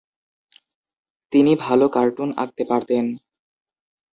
তিনি 1.33 1.51
ভালো 1.65 1.85
কার্টুন 1.87 2.29
আঁকতে 2.37 2.63
পারতেন। 2.65 3.05